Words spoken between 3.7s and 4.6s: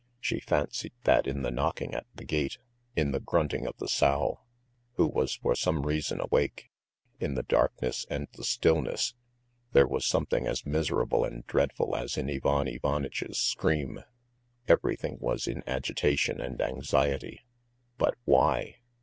the sow,